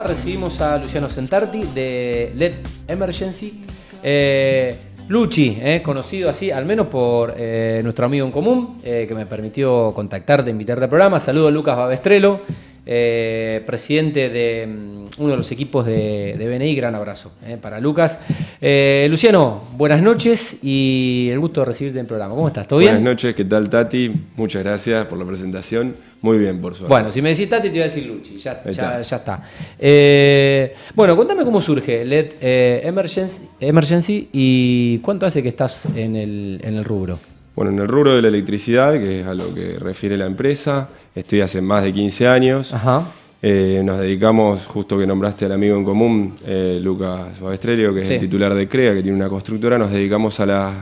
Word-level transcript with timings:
Recibimos 0.00 0.60
a 0.60 0.78
Luciano 0.78 1.10
Sentarti 1.10 1.60
de 1.74 2.30
LED 2.36 2.52
Emergency. 2.86 3.64
Eh, 4.00 4.78
eh, 5.10 5.82
conocido 5.82 6.30
así, 6.30 6.52
al 6.52 6.66
menos 6.66 6.86
por 6.86 7.34
eh, 7.36 7.80
nuestro 7.82 8.06
amigo 8.06 8.24
en 8.24 8.30
común, 8.30 8.80
eh, 8.84 9.06
que 9.08 9.14
me 9.16 9.26
permitió 9.26 9.92
contactarte, 9.92 10.52
invitarte 10.52 10.84
al 10.84 10.88
programa. 10.88 11.18
Saludo 11.18 11.48
a 11.48 11.50
Lucas 11.50 11.76
Babestrelo, 11.76 12.42
eh, 12.90 13.62
presidente 13.66 14.30
de 14.30 14.66
mm, 14.66 15.22
uno 15.22 15.30
de 15.32 15.36
los 15.36 15.52
equipos 15.52 15.84
de, 15.84 16.36
de 16.38 16.48
BNI. 16.48 16.74
Gran 16.74 16.94
abrazo 16.94 17.32
eh, 17.46 17.58
para 17.60 17.80
Lucas. 17.80 18.18
Eh, 18.60 19.06
Luciano, 19.10 19.68
buenas 19.76 20.00
noches 20.00 20.64
y 20.64 21.28
el 21.30 21.38
gusto 21.38 21.60
de 21.60 21.66
recibirte 21.66 21.98
en 21.98 22.04
el 22.04 22.08
programa. 22.08 22.34
¿Cómo 22.34 22.48
estás? 22.48 22.66
¿Todo 22.66 22.78
bien? 22.78 22.92
Buenas 22.92 23.12
noches, 23.12 23.34
¿qué 23.34 23.44
tal 23.44 23.68
Tati? 23.68 24.10
Muchas 24.36 24.64
gracias 24.64 25.04
por 25.04 25.18
la 25.18 25.26
presentación. 25.26 25.94
Muy 26.22 26.38
bien, 26.38 26.60
por 26.60 26.74
suerte. 26.74 26.92
Bueno, 26.92 27.12
si 27.12 27.22
me 27.22 27.28
decís 27.28 27.48
Tati, 27.48 27.68
te 27.68 27.74
voy 27.74 27.80
a 27.80 27.84
decir 27.84 28.06
Luchi. 28.06 28.38
Ya, 28.38 28.62
está. 28.64 29.02
ya 29.02 29.16
está. 29.16 29.42
Eh, 29.78 30.74
bueno, 30.94 31.16
contame 31.16 31.44
cómo 31.44 31.60
surge 31.60 32.04
LED 32.04 32.32
eh, 32.40 32.80
Emergency, 32.84 33.44
Emergency 33.60 34.28
y 34.32 34.98
cuánto 34.98 35.26
hace 35.26 35.42
que 35.42 35.48
estás 35.48 35.86
en 35.94 36.16
el, 36.16 36.60
en 36.64 36.74
el 36.74 36.84
rubro. 36.84 37.20
Bueno, 37.58 37.72
en 37.72 37.80
el 37.80 37.88
rubro 37.88 38.14
de 38.14 38.22
la 38.22 38.28
electricidad, 38.28 38.92
que 38.92 39.22
es 39.22 39.26
a 39.26 39.34
lo 39.34 39.52
que 39.52 39.80
refiere 39.80 40.16
la 40.16 40.26
empresa, 40.26 40.88
estoy 41.12 41.40
hace 41.40 41.60
más 41.60 41.82
de 41.82 41.92
15 41.92 42.28
años. 42.28 42.72
Ajá. 42.72 43.02
Eh, 43.42 43.82
nos 43.84 43.98
dedicamos, 43.98 44.64
justo 44.68 44.96
que 44.96 45.04
nombraste 45.08 45.46
al 45.46 45.50
amigo 45.50 45.76
en 45.76 45.82
común, 45.84 46.36
eh, 46.46 46.78
Lucas 46.80 47.40
Babestrelio, 47.40 47.92
que 47.92 48.02
es 48.02 48.06
Sí. 48.06 48.14
el 48.14 48.20
titular 48.20 48.54
de 48.54 48.68
CREA, 48.68 48.94
que 48.94 49.02
tiene 49.02 49.16
una 49.16 49.28
constructora, 49.28 49.76
nos 49.76 49.90
dedicamos 49.90 50.38
a 50.38 50.46
las 50.46 50.72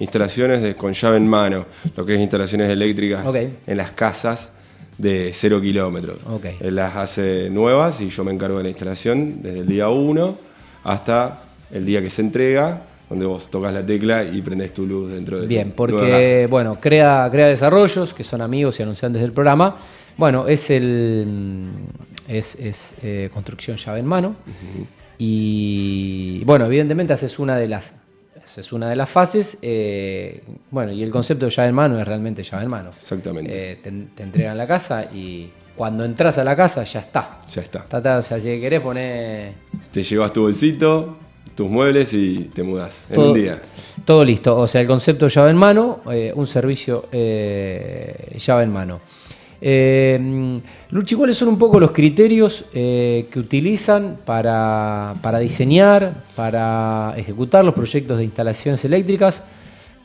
instalaciones 0.00 0.60
de, 0.60 0.74
con 0.76 0.92
llave 0.92 1.16
en 1.16 1.26
mano, 1.26 1.64
lo 1.96 2.04
que 2.04 2.16
es 2.16 2.20
instalaciones 2.20 2.68
eléctricas 2.68 3.24
en 3.66 3.76
las 3.78 3.92
casas 3.92 4.52
de 4.98 5.30
cero 5.32 5.62
kilómetros. 5.62 6.18
Ok. 6.28 6.44
Él 6.60 6.74
las 6.74 6.94
hace 6.94 7.48
nuevas 7.48 8.02
y 8.02 8.10
yo 8.10 8.22
me 8.22 8.32
encargo 8.32 8.58
de 8.58 8.64
la 8.64 8.68
instalación 8.68 9.40
desde 9.40 9.60
el 9.60 9.66
día 9.66 9.88
1 9.88 10.36
hasta 10.84 11.42
el 11.70 11.86
día 11.86 12.02
que 12.02 12.10
se 12.10 12.20
entrega, 12.20 12.82
donde 13.12 13.26
vos 13.26 13.50
tocas 13.50 13.72
la 13.74 13.84
tecla 13.84 14.24
y 14.24 14.40
prendes 14.40 14.72
tu 14.72 14.86
luz 14.86 15.12
dentro 15.12 15.38
de 15.38 15.46
Bien, 15.46 15.70
tu 15.70 15.76
porque, 15.76 16.46
bueno, 16.48 16.78
crea, 16.80 17.28
crea 17.30 17.46
desarrollos, 17.46 18.14
que 18.14 18.24
son 18.24 18.40
amigos 18.40 18.80
y 18.80 18.82
anunciantes 18.82 19.20
del 19.20 19.32
programa. 19.32 19.76
Bueno, 20.16 20.48
es 20.48 20.70
el 20.70 21.26
mm, 21.26 21.68
es, 22.28 22.54
es, 22.56 22.94
eh, 23.02 23.28
construcción 23.32 23.76
llave 23.76 24.00
en 24.00 24.06
mano. 24.06 24.36
Y 25.18 26.42
bueno, 26.44 26.64
evidentemente 26.66 27.12
haces 27.12 27.38
una 27.38 27.56
de 27.56 27.68
las 27.68 27.94
haces 28.42 28.72
una 28.72 28.88
de 28.88 28.96
las 28.96 29.10
fases. 29.10 29.58
eh, 29.60 30.42
bueno, 30.70 30.90
y 30.92 31.02
el 31.02 31.10
concepto 31.10 31.44
de 31.44 31.50
llave 31.50 31.68
en 31.68 31.74
mano 31.74 32.00
es 32.00 32.08
realmente 32.08 32.42
llave 32.42 32.64
en 32.64 32.70
mano. 32.70 32.90
Exactamente. 32.96 33.72
Eh, 33.72 33.76
te, 33.82 33.90
te 33.90 34.22
entregan 34.22 34.56
la 34.56 34.66
casa 34.66 35.04
y 35.12 35.50
cuando 35.76 36.02
entras 36.04 36.38
a 36.38 36.44
la 36.44 36.56
casa 36.56 36.82
ya 36.84 37.00
está. 37.00 37.40
Ya 37.50 37.60
está. 37.60 37.80
Está, 37.80 37.98
está, 37.98 38.18
o 38.18 38.22
sea, 38.22 38.40
si 38.40 38.58
querés 38.58 38.80
poner 38.80 39.52
Te 39.90 40.02
llevas 40.02 40.32
tu 40.32 40.42
bolsito, 40.42 41.18
tus 41.54 41.68
muebles 41.68 42.12
y 42.14 42.50
te 42.54 42.62
mudas 42.62 43.06
en 43.10 43.20
un 43.20 43.34
día. 43.34 43.60
todo 44.04 44.24
listo. 44.24 44.56
O 44.58 44.66
sea, 44.66 44.80
el 44.80 44.86
concepto 44.86 45.28
llave 45.28 45.50
en 45.50 45.56
mano, 45.56 46.00
eh, 46.10 46.32
un 46.34 46.46
servicio 46.46 47.06
eh, 47.12 48.36
llave 48.38 48.64
en 48.64 48.72
mano. 48.72 49.00
Eh, 49.64 50.60
Luchi, 50.90 51.14
¿cuáles 51.14 51.36
son 51.36 51.48
un 51.48 51.58
poco 51.58 51.78
los 51.78 51.92
criterios 51.92 52.64
eh, 52.74 53.28
que 53.30 53.38
utilizan 53.38 54.18
para, 54.24 55.14
para 55.22 55.38
diseñar, 55.38 56.24
para 56.34 57.14
ejecutar 57.16 57.64
los 57.64 57.72
proyectos 57.74 58.18
de 58.18 58.24
instalaciones 58.24 58.84
eléctricas? 58.84 59.44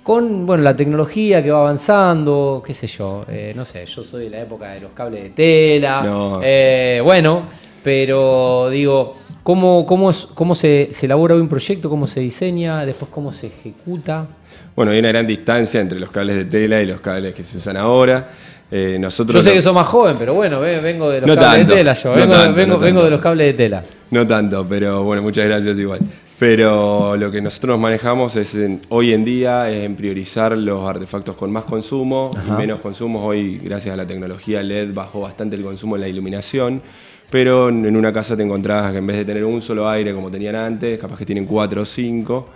Con 0.04 0.46
bueno, 0.46 0.64
la 0.64 0.76
tecnología 0.76 1.44
que 1.44 1.52
va 1.52 1.60
avanzando, 1.62 2.62
qué 2.66 2.74
sé 2.74 2.88
yo, 2.88 3.24
eh, 3.28 3.52
no 3.56 3.66
sé, 3.66 3.86
yo 3.86 4.04
soy 4.04 4.26
de 4.26 4.30
la 4.30 4.42
época 4.42 4.72
de 4.72 4.82
los 4.82 4.92
cables 4.92 5.24
de 5.24 5.30
tela, 5.32 6.02
No. 6.02 6.40
eh, 6.44 7.02
bueno, 7.04 7.42
pero 7.84 8.70
digo, 8.70 9.16
¿cómo, 9.48 9.86
cómo, 9.86 10.10
es- 10.10 10.28
cómo 10.34 10.54
se, 10.54 10.90
se 10.92 11.06
elabora 11.06 11.34
un 11.36 11.48
proyecto, 11.48 11.90
cómo 11.90 12.06
se 12.06 12.20
diseña, 12.20 12.86
después 12.86 13.10
cómo 13.10 13.32
se 13.32 13.48
ejecuta? 13.48 14.28
Bueno, 14.76 14.92
hay 14.92 15.00
una 15.00 15.08
gran 15.08 15.26
distancia 15.26 15.80
entre 15.80 16.02
los 16.02 16.10
cables 16.12 16.36
de 16.36 16.44
tela 16.44 16.82
y 16.82 16.86
los 16.86 17.00
cables 17.00 17.34
que 17.34 17.46
se 17.46 17.56
usan 17.58 17.78
ahora. 17.78 18.28
Eh, 18.70 18.98
nosotros 19.00 19.42
Yo 19.46 19.50
sé 19.50 19.56
que 19.56 19.62
sos 19.62 19.74
más 19.74 19.88
joven, 19.88 20.18
pero 20.20 20.34
bueno, 20.34 20.60
ve- 20.60 20.82
vengo 20.82 21.10
de 21.10 21.22
los 21.22 21.30
No 21.30 21.36
cables 21.38 21.60
tanto, 21.60 21.72
de 21.72 21.78
tela 21.80 21.94
yo, 21.94 22.10
no 22.10 22.16
vengo, 22.18 22.34
tanto, 22.34 22.56
vengo- 22.58 22.74
no 22.74 22.80
vengo 22.80 22.86
tanto. 23.00 23.04
de 23.06 23.10
los 23.12 23.22
cables 23.22 23.48
de 23.48 23.54
tela. 23.54 23.84
No 24.12 24.28
tanto, 24.28 24.66
pero 24.68 25.04
bueno, 25.04 25.22
muchas 25.22 25.46
gracias 25.46 25.80
igual. 25.80 26.02
Pero 26.38 27.16
lo 27.16 27.32
que 27.32 27.42
nosotros 27.42 27.80
manejamos 27.80 28.36
es 28.36 28.54
en- 28.54 28.82
hoy 28.90 29.14
en 29.14 29.24
día 29.24 29.72
es 29.72 29.86
en 29.86 29.96
priorizar 29.96 30.58
los 30.58 30.86
artefactos 30.88 31.38
con 31.38 31.52
más 31.54 31.64
consumo 31.64 32.32
y 32.46 32.52
menos 32.52 32.80
consumo. 32.82 33.26
Hoy, 33.26 33.60
gracias 33.64 33.94
a 33.94 33.98
la 33.98 34.06
tecnología 34.06 34.62
LED, 34.62 34.94
bajó 34.94 35.22
bastante 35.22 35.56
el 35.56 35.64
consumo 35.64 35.96
en 35.96 36.02
la 36.02 36.08
iluminación. 36.10 36.82
Pero 37.30 37.70
en 37.70 37.96
una 37.96 38.14
casa 38.14 38.38
te 38.38 38.44
encontrás 38.44 38.92
que 38.92 39.00
en 39.00 39.08
vez 39.08 39.18
de 39.18 39.26
tener 39.26 39.44
un 39.44 39.62
solo 39.62 39.90
aire 39.90 40.14
como 40.14 40.32
tenían 40.32 40.56
antes, 40.56 40.98
capaz 40.98 41.18
que 41.18 41.26
tienen 41.26 41.46
cuatro 41.46 41.82
o 41.82 41.86
cinco. 41.86 42.50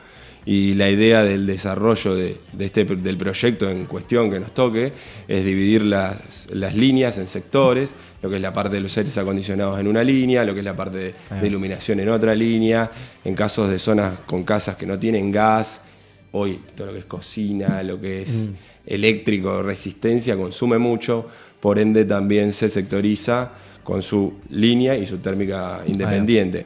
Y 0.43 0.73
la 0.73 0.89
idea 0.89 1.23
del 1.23 1.45
desarrollo 1.45 2.15
de, 2.15 2.35
de 2.51 2.65
este, 2.65 2.83
del 2.83 3.15
proyecto 3.15 3.69
en 3.69 3.85
cuestión 3.85 4.31
que 4.31 4.39
nos 4.39 4.53
toque 4.53 4.91
es 5.27 5.45
dividir 5.45 5.83
las, 5.83 6.47
las 6.51 6.75
líneas 6.75 7.19
en 7.19 7.27
sectores, 7.27 7.93
lo 8.23 8.29
que 8.29 8.37
es 8.37 8.41
la 8.41 8.51
parte 8.51 8.77
de 8.77 8.81
los 8.81 8.97
aires 8.97 9.15
acondicionados 9.19 9.79
en 9.79 9.87
una 9.87 10.03
línea, 10.03 10.43
lo 10.43 10.53
que 10.53 10.61
es 10.61 10.65
la 10.65 10.75
parte 10.75 10.97
de, 10.97 11.13
de 11.41 11.47
iluminación 11.47 11.99
en 11.99 12.09
otra 12.09 12.33
línea, 12.33 12.89
en 13.23 13.35
casos 13.35 13.69
de 13.69 13.77
zonas 13.77 14.17
con 14.25 14.43
casas 14.43 14.77
que 14.77 14.87
no 14.87 14.97
tienen 14.97 15.31
gas, 15.31 15.81
hoy 16.31 16.59
todo 16.75 16.87
lo 16.87 16.93
que 16.93 16.99
es 16.99 17.05
cocina, 17.05 17.83
lo 17.83 18.01
que 18.01 18.23
es 18.23 18.47
eléctrico, 18.87 19.61
resistencia, 19.61 20.35
consume 20.35 20.79
mucho, 20.79 21.27
por 21.59 21.77
ende 21.77 22.03
también 22.03 22.51
se 22.51 22.67
sectoriza 22.67 23.51
con 23.91 24.01
su 24.01 24.31
línea 24.51 24.95
y 24.95 25.05
su 25.05 25.17
térmica 25.17 25.81
independiente. 25.85 26.65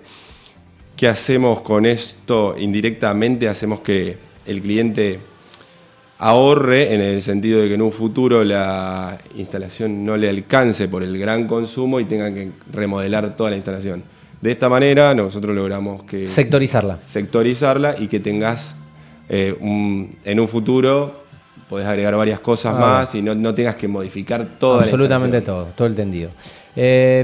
¿Qué 0.95 1.07
hacemos 1.07 1.61
con 1.61 1.87
esto? 1.87 2.55
Indirectamente 2.55 3.49
hacemos 3.49 3.79
que 3.79 4.15
el 4.45 4.61
cliente 4.61 5.19
ahorre 6.19 6.93
en 6.93 7.01
el 7.01 7.23
sentido 7.23 7.61
de 7.63 7.67
que 7.67 7.73
en 7.73 7.81
un 7.81 7.91
futuro 7.91 8.43
la 8.43 9.17
instalación 9.35 10.05
no 10.05 10.15
le 10.17 10.29
alcance 10.29 10.87
por 10.87 11.01
el 11.01 11.17
gran 11.17 11.47
consumo 11.47 11.99
y 11.99 12.05
tenga 12.05 12.31
que 12.31 12.51
remodelar 12.71 13.35
toda 13.35 13.49
la 13.49 13.55
instalación. 13.55 14.03
De 14.39 14.51
esta 14.51 14.69
manera 14.69 15.15
nosotros 15.15 15.55
logramos 15.55 16.03
que 16.03 16.27
Sectorizarla. 16.27 16.99
sectorizarla 17.01 17.95
y 17.97 18.05
que 18.07 18.19
tengas 18.19 18.75
eh, 19.29 19.57
un- 19.59 20.11
en 20.23 20.39
un 20.39 20.47
futuro 20.47 21.23
podés 21.67 21.87
agregar 21.87 22.15
varias 22.15 22.39
cosas 22.39 22.75
Ah, 22.77 22.79
más 22.79 23.15
y 23.15 23.23
no, 23.23 23.33
no 23.33 23.55
tengas 23.55 23.75
que 23.75 23.87
modificar 23.87 24.45
toda 24.59 24.83
Absolutamente 24.83 25.39
la 25.39 25.43
todo, 25.43 25.65
todo 25.75 25.87
el 25.87 25.95
tendido. 25.95 26.29
Eh, 26.77 27.23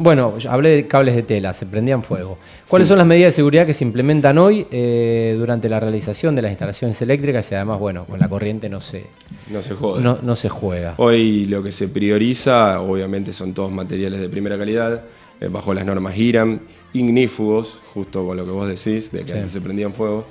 bueno, 0.00 0.34
hablé 0.48 0.70
de 0.70 0.86
cables 0.86 1.14
de 1.14 1.22
tela, 1.22 1.52
se 1.52 1.66
prendían 1.66 2.02
fuego. 2.02 2.38
¿Cuáles 2.66 2.88
son 2.88 2.98
las 2.98 3.06
medidas 3.06 3.32
de 3.34 3.36
seguridad 3.36 3.66
que 3.66 3.74
se 3.74 3.84
implementan 3.84 4.38
hoy 4.38 4.66
eh, 4.70 5.34
durante 5.38 5.68
la 5.68 5.78
realización 5.80 6.34
de 6.34 6.42
las 6.42 6.50
instalaciones 6.50 7.00
eléctricas? 7.02 7.50
Y 7.52 7.54
además, 7.54 7.78
bueno, 7.78 8.04
con 8.06 8.18
la 8.18 8.28
corriente 8.28 8.68
no 8.68 8.80
se, 8.80 9.04
No 9.50 9.62
se 9.62 9.74
jode. 9.74 10.02
no, 10.02 10.18
no 10.22 10.34
se 10.34 10.48
juega. 10.48 10.94
Hoy 10.98 11.44
lo 11.46 11.62
que 11.62 11.72
se 11.72 11.88
prioriza, 11.88 12.80
obviamente, 12.80 13.32
son 13.32 13.52
todos 13.52 13.70
materiales 13.70 14.20
de 14.20 14.28
primera 14.28 14.56
calidad, 14.56 15.02
eh, 15.40 15.48
bajo 15.48 15.74
las 15.74 15.84
normas 15.84 16.16
IRAM, 16.16 16.60
ignífugos, 16.94 17.78
justo 17.92 18.26
con 18.26 18.36
lo 18.36 18.44
que 18.44 18.50
vos 18.50 18.68
decís, 18.68 19.12
de 19.12 19.20
que 19.20 19.32
Sí. 19.32 19.36
antes 19.36 19.52
se 19.52 19.60
prendían 19.60 19.92
fuego, 19.92 20.24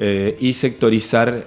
eh, 0.00 0.36
y 0.38 0.52
sectorizar 0.52 1.46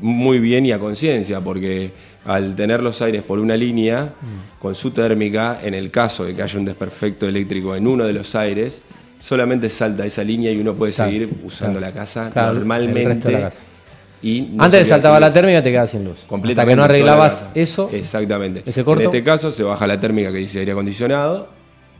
muy 0.00 0.40
bien 0.40 0.66
y 0.66 0.72
a 0.72 0.78
conciencia, 0.80 1.40
porque 1.40 1.92
al 2.24 2.54
tener 2.54 2.82
los 2.82 3.02
aires 3.02 3.22
por 3.22 3.38
una 3.38 3.56
línea, 3.56 4.12
Mm. 4.20 4.60
con 4.60 4.74
su 4.74 4.90
térmica, 4.92 5.58
en 5.62 5.74
el 5.74 5.90
caso 5.90 6.24
de 6.24 6.34
que 6.34 6.42
haya 6.42 6.58
un 6.58 6.64
desperfecto 6.64 7.26
eléctrico 7.26 7.74
en 7.74 7.86
uno 7.86 8.04
de 8.04 8.12
los 8.12 8.34
aires, 8.34 8.82
solamente 9.20 9.68
salta 9.68 10.04
esa 10.06 10.22
línea 10.24 10.50
y 10.52 10.58
uno 10.60 10.74
puede 10.74 10.92
Claro, 10.92 11.10
seguir 11.10 11.28
usando 11.44 11.78
claro. 11.78 11.94
la 11.94 12.00
casa 12.00 12.30
Claro, 12.30 12.50
el 12.52 12.58
normalmente. 12.58 13.04
resto 13.08 13.28
de 13.28 13.34
la 13.34 13.40
casa. 13.40 13.62
y 14.24 14.40
no 14.52 14.62
Antes 14.62 14.86
saltaba 14.86 15.18
la 15.18 15.32
térmica 15.32 15.60
te 15.64 15.70
quedabas 15.72 15.90
sin 15.90 16.04
luz. 16.04 16.14
Hasta 16.18 16.28
Completamente 16.28 16.72
que 16.72 16.76
no 16.76 16.84
arreglabas 16.84 17.46
eso. 17.56 17.90
Exactamente. 17.92 18.62
ese 18.64 18.84
corto. 18.84 19.00
En 19.02 19.06
este 19.08 19.24
caso 19.24 19.50
se 19.50 19.64
baja 19.64 19.84
la 19.88 19.98
térmica 19.98 20.30
que 20.30 20.38
dice 20.38 20.60
aire 20.60 20.70
acondicionado 20.72 21.48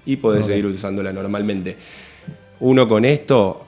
y 0.06 0.16
podés 0.16 0.42
Ok. 0.42 0.48
seguir 0.48 0.66
usándola 0.66 1.12
normalmente. 1.12 1.76
Uno 2.60 2.86
con 2.86 3.04
esto 3.04 3.66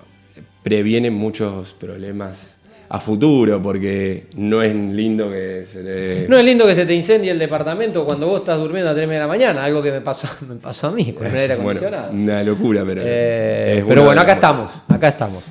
previene 0.62 1.10
muchos 1.10 1.72
problemas 1.72 2.53
a 2.94 3.00
futuro 3.00 3.60
porque 3.60 4.26
no 4.36 4.62
es 4.62 4.72
lindo 4.72 5.28
que 5.28 5.64
se 5.66 5.82
te... 5.82 6.28
No 6.28 6.38
es 6.38 6.44
lindo 6.44 6.64
que 6.64 6.76
se 6.76 6.86
te 6.86 6.94
incendie 6.94 7.32
el 7.32 7.40
departamento 7.40 8.04
cuando 8.04 8.28
vos 8.28 8.38
estás 8.38 8.56
durmiendo 8.56 8.88
a 8.88 8.94
3 8.94 9.08
de 9.08 9.18
la 9.18 9.26
mañana, 9.26 9.64
algo 9.64 9.82
que 9.82 9.90
me 9.90 10.00
pasó, 10.00 10.28
me 10.48 10.54
pasó 10.54 10.86
a 10.86 10.90
mí 10.92 11.12
con 11.12 11.26
el 11.26 11.36
aire 11.36 11.56
bueno, 11.56 11.80
acondicionado. 11.80 12.12
una 12.12 12.42
locura, 12.44 12.84
pero... 12.86 13.02
Eh, 13.04 13.84
pero 13.88 14.04
bueno, 14.04 14.20
acá 14.20 14.34
estamos, 14.34 14.70
acá 14.86 15.08
estamos. 15.08 15.42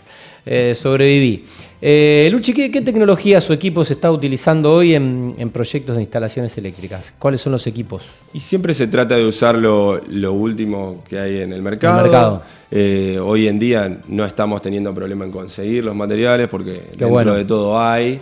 Eh, 0.46 0.74
sobreviví. 0.74 1.46
Eh, 1.86 2.30
Luchi, 2.32 2.54
¿qué, 2.54 2.72
qué 2.72 2.80
tecnología 2.80 3.42
su 3.42 3.52
equipo 3.52 3.84
se 3.84 3.96
está 3.96 4.10
utilizando 4.10 4.72
hoy 4.72 4.96
en, 4.96 5.34
en 5.38 5.50
proyectos 5.50 5.98
de 5.98 6.04
instalaciones 6.04 6.58
eléctricas? 6.58 7.14
¿Cuáles 7.20 7.42
son 7.42 7.52
los 7.52 7.68
equipos? 7.68 8.10
Y 8.34 8.40
siempre 8.40 8.74
se 8.74 8.88
trata 8.88 9.18
de 9.18 9.28
usar 9.28 9.56
lo, 9.56 10.00
lo 10.08 10.32
último 10.32 11.04
que 11.06 11.20
hay 11.20 11.42
en 11.42 11.52
el 11.52 11.62
mercado. 11.62 11.98
El 11.98 12.04
mercado. 12.04 12.42
Eh, 12.72 13.20
hoy 13.22 13.50
en 13.50 13.60
día 13.60 14.00
no 14.08 14.24
estamos 14.24 14.62
teniendo 14.62 14.94
problema 14.94 15.26
en 15.26 15.32
conseguir 15.32 15.84
los 15.84 15.94
materiales 15.94 16.48
porque 16.48 16.84
dentro 16.92 17.10
bueno. 17.10 17.34
de 17.34 17.44
todo 17.44 17.78
hay. 17.78 18.22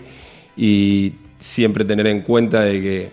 Y 0.58 1.14
siempre 1.38 1.86
tener 1.86 2.08
en 2.08 2.22
cuenta 2.22 2.64
de 2.64 2.82
que 2.82 3.10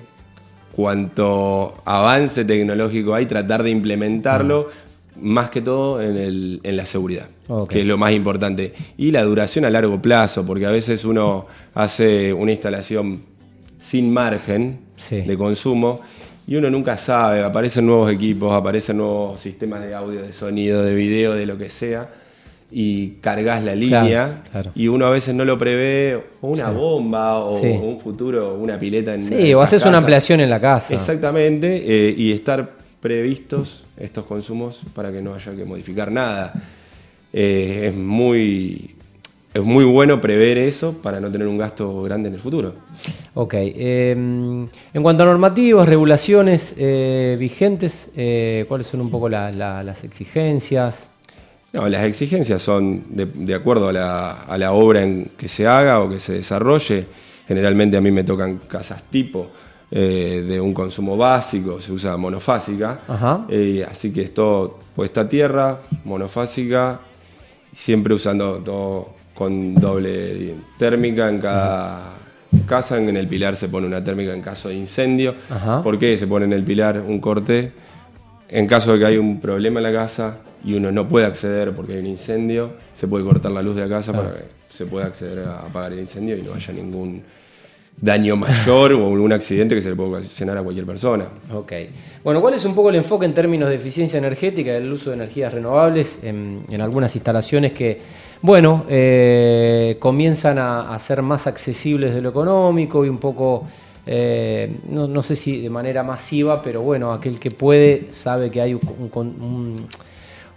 cuanto 0.72 1.74
avance 1.84 2.46
tecnológico 2.46 3.14
hay, 3.14 3.26
tratar 3.26 3.62
de 3.62 3.68
implementarlo 3.68 4.68
más 5.20 5.50
que 5.50 5.60
todo 5.60 6.00
en, 6.02 6.16
el- 6.16 6.60
en 6.62 6.76
la 6.76 6.86
seguridad, 6.86 7.26
que 7.68 7.80
es 7.80 7.86
lo 7.86 7.96
más 7.98 8.12
importante. 8.12 8.72
Y 8.96 9.10
la 9.10 9.22
duración 9.24 9.64
a 9.64 9.70
largo 9.70 10.00
plazo, 10.00 10.44
porque 10.44 10.66
a 10.66 10.70
veces 10.70 11.04
uno 11.04 11.44
hace 11.74 12.32
una 12.32 12.52
instalación 12.52 13.20
sin 13.78 14.12
margen 14.12 14.80
Sí. 14.96 15.20
de 15.22 15.36
consumo 15.38 16.00
y 16.46 16.56
uno 16.56 16.68
nunca 16.70 16.96
sabe, 16.96 17.42
aparecen 17.42 17.86
nuevos 17.86 18.10
equipos, 18.10 18.52
aparecen 18.52 18.96
nuevos 18.96 19.40
sistemas 19.40 19.80
de 19.84 19.94
audio, 19.94 20.22
de 20.22 20.32
sonido, 20.32 20.82
de 20.82 20.94
video, 20.94 21.34
de 21.34 21.46
lo 21.46 21.56
que 21.56 21.68
sea, 21.68 22.08
y 22.70 23.10
cargas 23.20 23.64
la 23.64 23.74
línea 23.74 24.42
claro. 24.50 24.72
y 24.74 24.88
uno 24.88 25.06
a 25.06 25.10
veces 25.10 25.34
no 25.34 25.44
lo 25.44 25.56
prevé, 25.56 26.20
o 26.42 26.48
una 26.48 26.70
bomba, 26.70 27.38
o 27.38 27.58
Sí. 27.58 27.66
un 27.68 27.98
futuro, 28.00 28.54
una 28.56 28.78
pileta 28.78 29.14
en 29.14 29.22
Sí, 29.22 29.54
o 29.54 29.60
haces 29.62 29.84
una 29.86 29.98
ampliación 29.98 30.40
en 30.40 30.50
la 30.50 30.60
casa. 30.60 30.92
Exactamente, 30.94 31.82
eh, 31.86 32.14
y 32.16 32.32
estar 32.32 32.68
previstos 33.00 33.84
estos 33.96 34.24
consumos 34.24 34.80
para 34.94 35.12
que 35.12 35.22
no 35.22 35.34
haya 35.34 35.54
que 35.54 35.64
modificar 35.64 36.10
nada. 36.10 36.52
Eh, 37.32 37.88
es, 37.88 37.94
muy, 37.94 38.94
es 39.54 39.62
muy 39.62 39.84
bueno 39.84 40.20
prever 40.20 40.58
eso 40.58 40.94
para 41.02 41.20
no 41.20 41.30
tener 41.30 41.46
un 41.46 41.58
gasto 41.58 42.02
grande 42.02 42.28
en 42.28 42.34
el 42.34 42.40
futuro. 42.40 42.74
Ok. 43.34 43.54
eh, 43.56 44.12
en 44.12 45.02
cuanto 45.02 45.22
a 45.22 45.26
normativas, 45.26 45.88
regulaciones 45.88 46.74
eh, 46.78 47.36
vigentes, 47.38 48.10
eh, 48.16 48.64
¿cuáles 48.68 48.86
son 48.86 49.00
un 49.00 49.10
poco 49.10 49.28
la- 49.28 49.52
la- 49.52 49.82
las 49.82 50.04
exigencias? 50.04 51.08
No, 51.72 51.86
las 51.88 52.04
exigencias 52.06 52.62
son 52.62 53.04
de, 53.10 53.26
de 53.26 53.54
acuerdo 53.54 53.88
a 53.88 53.92
la, 53.92 54.30
a 54.44 54.56
la 54.56 54.72
obra 54.72 55.02
en 55.02 55.30
que 55.36 55.48
se 55.48 55.66
haga 55.66 56.00
o 56.00 56.08
que 56.08 56.18
se 56.18 56.32
desarrolle. 56.32 57.04
Generalmente 57.46 57.96
a 57.96 58.00
mí 58.00 58.10
me 58.10 58.24
tocan 58.24 58.58
casas 58.68 59.02
tipo 59.10 59.50
eh, 59.90 60.44
de 60.46 60.60
un 60.60 60.74
consumo 60.74 61.16
básico, 61.16 61.80
se 61.80 61.92
usa 61.92 62.16
monofásica. 62.16 63.00
Ajá. 63.08 63.46
Eh, 63.48 63.86
así 63.88 64.12
que 64.12 64.22
es 64.22 64.34
todo 64.34 64.78
puesta 64.94 65.22
a 65.22 65.28
tierra, 65.28 65.78
monofásica, 66.04 67.00
siempre 67.72 68.12
usando 68.12 68.58
todo 68.58 69.10
con 69.34 69.74
doble 69.74 70.56
térmica 70.78 71.28
en 71.28 71.40
cada 71.40 72.14
casa. 72.66 72.98
En 72.98 73.16
el 73.16 73.28
pilar 73.28 73.56
se 73.56 73.68
pone 73.68 73.86
una 73.86 74.04
térmica 74.04 74.34
en 74.34 74.42
caso 74.42 74.68
de 74.68 74.74
incendio. 74.74 75.34
Ajá. 75.48 75.82
¿Por 75.82 75.98
qué 75.98 76.18
se 76.18 76.26
pone 76.26 76.44
en 76.44 76.52
el 76.52 76.64
pilar 76.64 77.00
un 77.00 77.20
corte? 77.20 77.72
En 78.50 78.66
caso 78.66 78.92
de 78.92 78.98
que 78.98 79.06
hay 79.06 79.16
un 79.16 79.40
problema 79.40 79.80
en 79.80 79.84
la 79.84 79.92
casa 79.92 80.38
y 80.64 80.74
uno 80.74 80.90
no 80.90 81.06
puede 81.08 81.26
acceder 81.26 81.74
porque 81.74 81.94
hay 81.94 82.00
un 82.00 82.06
incendio, 82.06 82.72
se 82.94 83.06
puede 83.06 83.24
cortar 83.24 83.52
la 83.52 83.62
luz 83.62 83.76
de 83.76 83.82
la 83.82 83.88
casa 83.88 84.12
para 84.12 84.34
que 84.34 84.44
se 84.68 84.86
pueda 84.86 85.06
acceder 85.06 85.40
a 85.40 85.60
apagar 85.60 85.92
el 85.92 86.00
incendio 86.00 86.36
y 86.36 86.42
no 86.42 86.52
haya 86.54 86.72
ningún 86.74 87.22
daño 88.00 88.36
mayor 88.36 88.92
o 88.92 89.12
algún 89.12 89.32
accidente 89.32 89.74
que 89.74 89.82
se 89.82 89.90
le 89.90 89.96
pueda 89.96 90.18
ocasionar 90.18 90.56
a 90.58 90.62
cualquier 90.62 90.86
persona. 90.86 91.26
Ok. 91.52 91.72
Bueno, 92.22 92.40
¿cuál 92.40 92.54
es 92.54 92.64
un 92.64 92.74
poco 92.74 92.90
el 92.90 92.96
enfoque 92.96 93.26
en 93.26 93.34
términos 93.34 93.68
de 93.68 93.76
eficiencia 93.76 94.18
energética 94.18 94.72
y 94.72 94.76
el 94.76 94.92
uso 94.92 95.10
de 95.10 95.16
energías 95.16 95.52
renovables 95.52 96.20
en, 96.22 96.62
algunas 96.80 97.14
instalaciones 97.14 97.72
que, 97.72 98.00
bueno, 98.42 98.84
eh, 98.88 99.96
comienzan 99.98 100.58
a, 100.58 100.96
ser 100.98 101.22
más 101.22 101.46
accesibles 101.46 102.14
de 102.14 102.20
lo 102.20 102.28
económico 102.30 103.04
y 103.04 103.08
un 103.08 103.18
poco, 103.18 103.66
eh, 104.06 104.78
no, 104.88 105.22
sé 105.22 105.34
si 105.34 105.60
de 105.60 105.70
manera 105.70 106.02
masiva, 106.02 106.62
pero 106.62 106.82
bueno, 106.82 107.12
aquel 107.12 107.40
que 107.40 107.50
puede 107.50 108.08
sabe 108.10 108.50
que 108.50 108.60
hay 108.60 108.74
un, 108.74 108.80
un- 109.12 109.26
un- 109.42 109.88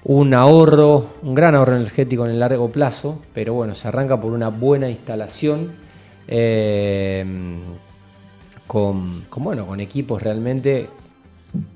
un 0.03 0.33
ahorro, 0.33 1.05
un 1.21 1.35
gran 1.35 1.53
ahorro 1.53 1.75
energético 1.75 2.25
en 2.25 2.31
el 2.31 2.39
largo 2.39 2.69
plazo, 2.71 3.19
pero 3.33 3.53
bueno, 3.53 3.75
se 3.75 3.88
arranca 3.88 4.19
por 4.19 4.33
una 4.33 4.49
buena 4.49 4.89
instalación. 4.89 5.71
Eh, 6.31 7.25
con, 8.65 9.23
con, 9.29 9.43
bueno, 9.43 9.67
con 9.67 9.79
equipos 9.79 10.21
realmente. 10.23 10.87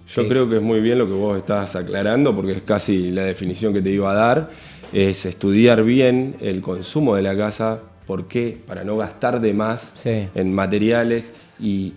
Yo 0.08 0.28
creo 0.28 0.50
que 0.50 0.56
es 0.58 0.62
muy 0.62 0.80
bien 0.80 0.98
lo 0.98 1.06
que 1.08 1.14
vos 1.14 1.38
estás 1.38 1.76
aclarando, 1.76 2.34
porque 2.34 2.54
es 2.54 2.62
casi 2.62 3.10
la 3.10 3.24
definición 3.24 3.74
que 3.74 3.82
te 3.82 3.90
iba 3.90 4.12
a 4.12 4.16
dar, 4.16 4.50
es 4.94 5.26
estudiar 5.26 5.84
bien 5.84 6.38
el 6.40 6.62
consumo 6.62 7.16
de 7.18 7.22
la 7.22 7.36
casa, 7.36 7.80
¿por 8.08 8.28
qué? 8.28 8.58
Para 8.66 8.86
no 8.86 8.96
gastar 8.96 9.42
de 9.42 9.54
más 9.54 9.92
Sí. 9.96 10.30
en 10.34 10.54
materiales 10.54 11.34
y 11.60 11.94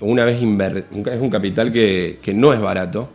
una 0.00 0.24
vez 0.24 0.42
inver- 0.42 0.84
es 1.12 1.20
un 1.20 1.30
capital 1.30 1.70
que, 1.72 2.18
que 2.20 2.34
no 2.34 2.52
es 2.52 2.60
barato, 2.60 3.10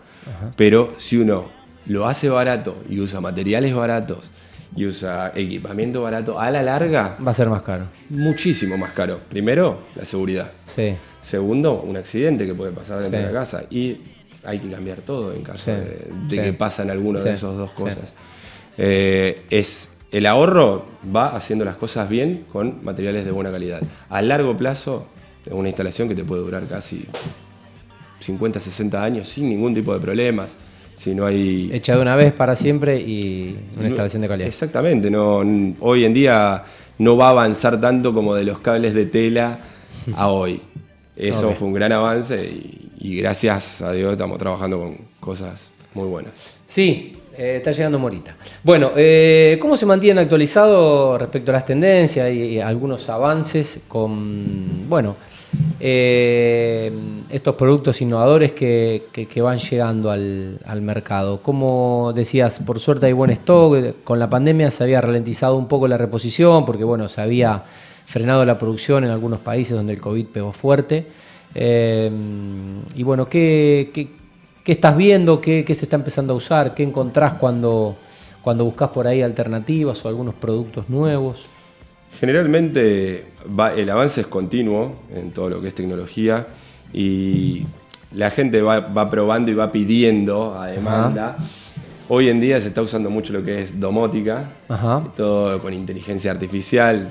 pero 0.56 0.94
si 0.98 1.18
uno 1.18 1.50
lo 1.88 2.08
hace 2.08 2.30
barato 2.30 2.78
y 2.90 3.02
usa 3.02 3.20
materiales 3.20 3.74
baratos 3.76 4.32
y 4.76 4.86
usa 4.86 5.32
equipamiento 5.36 6.02
barato, 6.02 6.40
a 6.40 6.50
la 6.52 6.62
larga, 6.64 7.18
Va 7.26 7.32
a 7.32 7.34
ser 7.34 7.50
más 7.50 7.62
caro. 7.62 7.86
muchísimo 8.10 8.78
más 8.78 8.92
caro. 8.94 9.20
Primero, 9.30 9.80
la 9.96 10.06
seguridad. 10.06 10.52
Sí. 10.66 10.96
Segundo, 11.22 11.82
un 11.82 11.96
accidente 11.98 12.46
que 12.46 12.54
puede 12.56 12.72
pasar 12.72 13.00
dentro 13.02 13.20
Sí. 13.20 13.26
de 13.26 13.32
la 13.32 13.40
casa. 13.40 13.64
Y 13.70 13.98
hay 14.46 14.60
que 14.60 14.70
cambiar 14.70 15.00
todo 15.02 15.34
en 15.34 15.44
caso 15.44 15.66
Sí. 15.66 15.72
de, 15.72 15.78
de 16.28 16.30
Sí. 16.30 16.38
que 16.38 16.54
pasan 16.54 16.90
alguna 16.90 17.20
de 17.22 17.34
esas 17.34 17.56
dos 17.56 17.72
cosas. 17.72 18.14
Eh, 18.78 19.44
es, 19.50 19.90
el 20.12 20.26
ahorro 20.26 20.86
va 21.16 21.36
haciendo 21.36 21.64
las 21.66 21.76
cosas 21.76 22.10
bien 22.10 22.46
con 22.52 22.84
materiales 22.84 23.26
de 23.26 23.32
buena 23.32 23.52
calidad. 23.52 23.82
A 24.10 24.22
largo 24.22 24.58
plazo, 24.58 25.06
es 25.46 25.54
una 25.54 25.70
instalación 25.70 26.08
que 26.10 26.16
te 26.16 26.24
puede 26.24 26.42
durar 26.42 26.64
casi 26.68 27.06
50, 28.20 28.60
60 28.60 29.04
años 29.04 29.28
sin 29.28 29.50
ningún 29.50 29.74
tipo 29.74 29.94
de 29.94 30.00
problemas. 30.00 30.50
Si 30.96 31.14
no 31.14 31.26
hay 31.26 31.70
Hecha 31.74 31.96
de 31.96 32.02
una 32.02 32.16
vez 32.16 32.34
para 32.34 32.56
siempre 32.56 33.00
y 33.00 33.58
una 33.78 33.88
instalación 33.88 34.22
de 34.22 34.28
calidad. 34.28 34.48
Exactamente, 34.48 35.12
no, 35.12 35.44
hoy 35.80 36.06
en 36.06 36.14
día 36.14 36.64
no 37.00 37.18
va 37.18 37.28
a 37.28 37.30
avanzar 37.32 37.80
tanto 37.82 38.14
como 38.14 38.36
de 38.36 38.44
los 38.44 38.60
cables 38.60 38.94
de 38.94 39.06
tela 39.06 39.60
a 40.16 40.30
hoy. 40.30 40.62
Eso 41.16 41.52
fue 41.52 41.68
un 41.68 41.74
gran 41.74 41.92
avance 41.92 42.44
y, 42.44 42.90
y 43.00 43.18
gracias 43.18 43.82
a 43.82 43.92
Dios 43.92 44.12
estamos 44.14 44.38
trabajando 44.38 44.80
con 44.80 44.98
cosas 45.20 45.70
muy 45.94 46.08
buenas. 46.08 46.58
Sí, 46.66 47.18
eh, 47.38 47.56
está 47.58 47.72
llegando 47.72 47.98
Morita. 48.00 48.36
Bueno, 48.64 48.92
eh, 48.96 49.58
¿cómo 49.60 49.76
se 49.76 49.86
mantienen 49.86 50.24
actualizados 50.24 51.20
respecto 51.20 51.52
a 51.52 51.54
las 51.54 51.66
tendencias 51.66 52.32
y, 52.32 52.42
y 52.44 52.60
algunos 52.60 53.10
avances 53.10 53.82
con, 53.88 54.88
bueno, 54.88 55.16
eh, 55.80 56.92
estos 57.30 57.56
productos 57.56 58.02
innovadores 58.02 58.54
que, 58.54 59.42
van 59.42 59.58
llegando 59.58 60.12
al, 60.12 60.82
mercado? 60.82 61.42
Como 61.42 62.14
decías, 62.14 62.60
por 62.60 62.80
suerte 62.80 63.08
hay 63.08 63.14
buen 63.14 63.32
stock, 63.32 64.04
con 64.04 64.20
la 64.20 64.30
pandemia 64.30 64.72
se 64.72 64.84
había 64.84 65.02
ralentizado 65.02 65.56
un 65.56 65.68
poco 65.68 65.88
la 65.88 65.98
reposición 65.98 66.66
porque, 66.66 66.84
bueno, 66.84 67.08
se 67.08 67.22
había 67.22 67.64
frenado 68.06 68.46
la 68.46 68.58
producción 68.58 69.04
en 69.04 69.12
algunos 69.12 69.40
países 69.40 69.76
donde 69.76 69.94
el 69.94 70.02
COVID 70.02 70.28
pegó 70.28 70.54
fuerte. 70.54 71.08
Eh, 71.56 72.10
y 72.96 73.04
bueno, 73.04 73.28
¿qué, 73.28 74.10
estás 74.66 74.96
viendo? 74.96 75.42
¿Qué, 75.42 75.66
qué 75.66 75.76
se 75.76 75.86
está 75.86 75.96
empezando 75.96 76.34
a 76.34 76.38
usar? 76.38 76.74
¿Qué 76.74 76.84
encontrás 76.84 77.34
cuando, 77.34 77.96
cuando 78.42 78.66
buscas 78.66 78.90
por 78.90 79.08
ahí 79.08 79.22
alternativas 79.22 80.04
o 80.06 80.08
algunos 80.08 80.36
productos 80.36 80.90
nuevos? 80.90 81.50
Generalmente 82.20 83.26
va- 83.60 83.74
el 83.74 83.90
avance 83.90 84.22
es 84.22 84.28
continuo 84.28 84.96
en 85.16 85.32
todo 85.32 85.50
lo 85.50 85.62
que 85.62 85.68
es 85.70 85.76
tecnología 85.76 86.46
y 86.94 87.66
la 88.16 88.30
gente 88.30 88.62
va, 88.62 88.80
va 88.80 89.10
probando 89.10 89.52
y 89.52 89.56
va 89.56 89.72
pidiendo 89.72 90.56
a 90.60 90.68
demanda. 90.68 91.38
Hoy 92.10 92.30
en 92.30 92.40
día 92.40 92.60
se 92.60 92.68
está 92.68 92.82
usando 92.82 93.10
mucho 93.10 93.34
lo 93.34 93.44
que 93.44 93.62
es 93.64 93.80
domótica, 93.80 94.50
Ajá. 94.70 95.04
todo 95.16 95.60
con 95.60 95.74
inteligencia 95.74 96.32
artificial. 96.32 97.08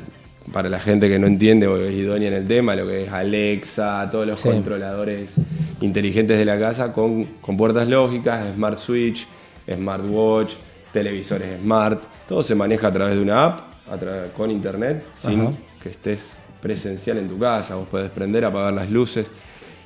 Para 0.52 0.68
la 0.68 0.80
gente 0.80 1.08
que 1.08 1.20
no 1.20 1.28
entiende 1.28 1.68
o 1.68 1.76
es 1.76 1.94
idónea 1.94 2.26
en 2.28 2.34
el 2.34 2.46
tema, 2.48 2.74
lo 2.74 2.86
que 2.86 3.04
es 3.04 3.12
Alexa, 3.12 4.08
todos 4.10 4.26
los 4.26 4.40
Sí. 4.40 4.48
controladores 4.48 5.34
inteligentes 5.80 6.36
de 6.36 6.44
la 6.44 6.58
casa 6.58 6.92
con, 6.92 7.24
con 7.40 7.56
puertas 7.56 7.86
lógicas, 7.88 8.52
Smart 8.54 8.76
Switch, 8.76 9.26
Smartwatch, 9.72 10.54
televisores 10.92 11.60
Smart. 11.60 12.02
Todo 12.28 12.42
se 12.42 12.56
maneja 12.56 12.88
a 12.88 12.92
través 12.92 13.14
de 13.14 13.22
una 13.22 13.44
app, 13.46 13.60
con 14.36 14.50
internet, 14.50 15.04
sin 15.16 15.40
Ajá. 15.42 15.50
que 15.82 15.88
estés 15.90 16.18
presencial 16.60 17.18
en 17.18 17.28
tu 17.28 17.38
casa. 17.38 17.74
Vos 17.74 17.88
podés 17.88 18.10
prender, 18.10 18.44
apagar 18.44 18.72
las 18.72 18.90
luces. 18.90 19.30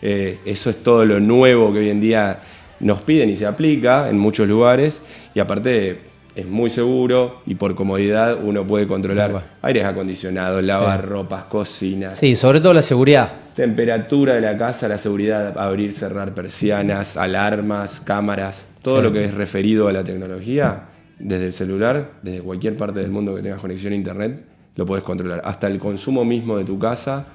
Eh, 0.03 0.39
eso 0.45 0.71
es 0.71 0.83
todo 0.83 1.05
lo 1.05 1.19
nuevo 1.21 1.73
que 1.73 1.79
hoy 1.81 1.91
en 1.91 2.01
día 2.01 2.39
nos 2.81 3.03
piden 3.03 3.31
y 3.31 3.37
se 3.37 3.47
aplica 3.47 4.09
en 4.11 4.19
muchos 4.19 4.47
lugares. 4.47 5.03
Y 5.35 5.41
aparte 5.41 6.01
es 6.35 6.47
muy 6.47 6.69
seguro 6.69 7.41
y 7.47 7.55
por 7.55 7.75
comodidad 7.75 8.37
uno 8.43 8.67
puede 8.67 8.87
controlar 8.87 9.31
cual. 9.31 9.45
aires 9.63 9.85
acondicionados, 9.87 10.63
lavar 10.63 11.09
ropas, 11.09 11.45
cocinas, 11.45 12.17
Sí, 12.19 12.35
sobre 12.35 12.61
todo 12.61 12.75
la 12.75 12.83
seguridad. 12.83 13.33
temperatura 13.57 14.35
de 14.35 14.43
la 14.43 14.55
casa, 14.59 14.87
la 14.87 14.99
seguridad, 14.99 15.57
abrir, 15.59 15.95
cerrar 15.95 16.35
persianas, 16.35 17.17
alarmas, 17.17 18.01
cámaras, 18.01 18.67
todo 18.83 18.99
Sí. 18.99 19.03
lo 19.05 19.13
que 19.15 19.25
es 19.25 19.33
referido 19.33 19.89
a 19.89 19.93
la 19.95 20.05
tecnología, 20.05 20.83
desde 21.19 21.47
el 21.47 21.53
celular, 21.53 22.13
desde 22.23 22.41
cualquier 22.41 22.77
parte 22.77 23.01
del 23.01 23.11
mundo 23.11 23.35
que 23.35 23.43
tengas 23.43 23.61
conexión 23.61 23.93
a 23.93 23.97
internet, 23.97 24.45
lo 24.77 24.85
puedes 24.85 25.05
controlar. 25.05 25.41
Hasta 25.45 25.67
el 25.67 25.79
consumo 25.79 26.25
mismo 26.25 26.59
de 26.59 26.65
tu 26.65 26.79
casa, 26.79 27.27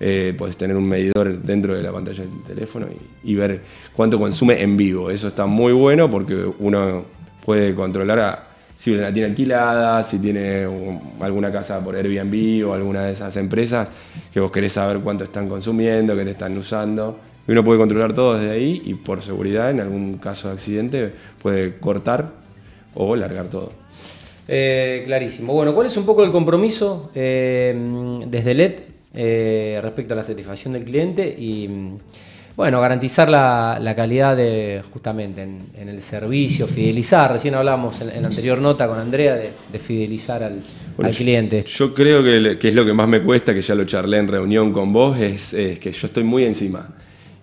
eh, 0.00 0.34
puedes 0.36 0.56
tener 0.56 0.76
un 0.76 0.88
medidor 0.88 1.40
dentro 1.42 1.74
de 1.74 1.82
la 1.82 1.92
pantalla 1.92 2.24
del 2.24 2.42
teléfono 2.42 2.86
y, 3.22 3.34
ver 3.34 3.60
cuánto 3.94 4.18
consume 4.18 4.62
en 4.62 4.76
vivo. 4.76 5.10
Eso 5.10 5.28
está 5.28 5.46
muy 5.46 5.72
bueno 5.72 6.10
porque 6.10 6.34
uno 6.58 7.04
puede 7.44 7.74
controlar 7.74 8.48
si 8.74 8.94
la 8.94 9.12
tiene 9.12 9.28
alquilada, 9.28 10.02
si 10.02 10.18
tiene 10.18 10.66
un- 10.66 11.00
alguna 11.20 11.52
casa 11.52 11.84
por 11.84 11.94
Airbnb 11.94 12.66
o 12.66 12.72
alguna 12.72 13.04
de 13.04 13.12
esas 13.12 13.36
empresas 13.36 13.90
que 14.32 14.40
vos 14.40 14.50
querés 14.50 14.72
saber 14.72 15.00
cuánto 15.00 15.24
están 15.24 15.48
consumiendo, 15.48 16.16
qué 16.16 16.24
te 16.24 16.30
están 16.30 16.56
usando. 16.56 17.18
uno 17.46 17.64
puede 17.64 17.80
controlar 17.80 18.12
todo 18.14 18.34
desde 18.34 18.50
ahí 18.50 18.80
y 18.84 18.94
por 18.94 19.22
seguridad, 19.22 19.70
en 19.70 19.80
algún 19.80 20.18
caso 20.18 20.48
de 20.48 20.54
accidente, 20.54 21.12
puede 21.42 21.78
cortar 21.78 22.39
o 22.94 23.16
largar 23.16 23.46
todo. 23.46 23.72
Eh, 24.52 25.04
clarísimo. 25.06 25.54
Bueno, 25.54 25.74
¿cuál 25.74 25.86
es 25.86 25.96
un 25.96 26.04
poco 26.04 26.24
el 26.24 26.32
compromiso 26.32 27.10
eh, 27.14 27.72
desde 28.26 28.54
LED 28.54 28.72
eh, 29.14 29.78
respecto 29.82 30.14
a 30.14 30.16
la 30.16 30.24
satisfacción 30.24 30.72
del 30.72 30.82
cliente 30.82 31.28
y, 31.38 31.68
bueno, 32.56 32.80
garantizar 32.80 33.28
la, 33.28 33.92
calidad 33.94 34.36
de, 34.36 34.82
justamente 34.92 35.42
en, 35.42 35.88
el 35.88 36.02
servicio, 36.02 36.66
fidelizar? 36.66 37.32
Recién 37.32 37.54
hablamos 37.54 38.00
en, 38.00 38.08
la 38.08 38.28
anterior 38.28 38.60
nota 38.60 38.88
con 38.88 38.98
Andrea 38.98 39.36
de, 39.36 39.78
fidelizar 39.78 40.42
al, 40.42 40.60
cliente. 41.14 41.62
Yo, 41.62 41.94
creo 41.94 42.22
que, 42.22 42.68
es 42.68 42.74
lo 42.74 42.84
que 42.84 42.92
más 42.92 43.08
me 43.08 43.22
cuesta, 43.22 43.54
que 43.54 43.62
ya 43.62 43.76
lo 43.76 43.84
charlé 43.84 44.18
en 44.18 44.26
reunión 44.26 44.72
con 44.72 44.92
vos, 44.92 45.16
es 45.18 45.52
que 45.52 45.92
yo 45.92 46.06
estoy 46.08 46.24
muy 46.24 46.44
encima 46.44 46.88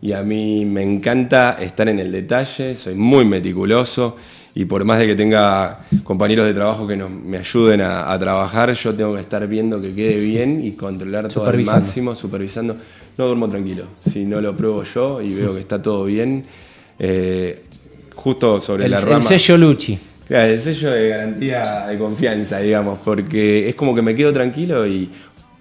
y 0.02 0.12
a 0.12 0.22
mí 0.22 0.66
me 0.66 0.84
encanta 0.84 1.58
estar 1.60 1.90
en 1.90 2.00
el 2.00 2.12
detalle, 2.12 2.76
soy 2.76 2.94
muy 2.94 3.26
meticuloso 3.26 4.16
y 4.58 4.66
por 4.66 4.84
más 4.86 4.98
de 4.98 5.06
que 5.06 5.14
tenga 5.14 5.82
compañeros 6.04 6.48
de 6.48 6.54
trabajo 6.56 6.88
que 6.88 6.96
me 6.96 7.38
ayuden 7.38 7.80
a, 7.80 8.18
trabajar, 8.18 8.74
yo 8.74 8.96
tengo 8.96 9.14
que 9.14 9.22
estar 9.22 9.48
viendo 9.48 9.80
que 9.80 9.94
quede 9.94 10.20
bien 10.20 10.66
y 10.66 10.72
controlar 10.72 11.28
todo 11.28 11.46
al 11.46 11.64
máximo, 11.64 12.16
supervisando. 12.16 12.76
No 13.20 13.26
duermo 13.28 13.48
tranquilo, 13.48 13.86
si 14.10 14.26
no 14.26 14.42
lo 14.42 14.58
pruebo 14.58 14.82
yo 14.82 15.22
y 15.22 15.36
veo 15.36 15.54
que 15.54 15.60
está 15.60 15.80
todo 15.80 16.06
bien. 16.06 16.44
Eh, 16.98 17.66
justo 18.16 18.60
sobre 18.60 18.90
la 18.90 19.00
rama. 19.00 19.18
El 19.18 19.22
sello 19.22 19.58
Luchi. 19.58 20.00
el 20.28 20.60
sello 20.60 20.90
de 20.90 21.10
garantía 21.10 21.86
de 21.88 22.00
confianza, 22.00 22.58
digamos, 22.58 22.98
porque 23.06 23.70
es 23.70 23.76
como 23.76 23.94
que 23.94 24.02
me 24.02 24.16
quedo 24.16 24.34
tranquilo 24.34 24.88
y 24.88 25.08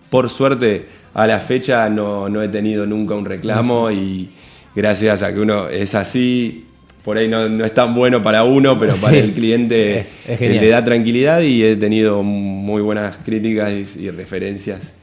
por 0.09 0.31
suerte 0.31 0.87
a 1.13 1.27
la 1.27 1.39
fecha 1.39 1.91
no, 1.91 2.43
he 2.43 2.49
tenido 2.49 2.87
nunca 2.87 3.15
un 3.15 3.27
reclamo 3.27 3.91
y 3.91 4.31
gracias 4.75 5.23
a 5.23 5.35
que 5.35 5.41
uno 5.41 5.69
es 5.69 5.95
así, 5.95 6.65
por 7.07 7.17
ahí 7.17 7.29
no, 7.29 7.65
es 7.65 7.73
tan 7.73 7.95
bueno 7.95 8.21
para 8.21 8.43
uno, 8.43 8.77
pero 8.81 8.97
para 8.97 9.17
el 9.17 9.33
cliente 9.33 10.05
le 10.27 10.69
da 10.69 10.85
tranquilidad 10.85 11.41
y 11.41 11.63
he 11.63 11.77
tenido 11.77 12.25
muy 12.25 12.83
buenas 12.83 13.17
críticas 13.25 13.97
y, 13.97 14.11
referencias 14.11 14.95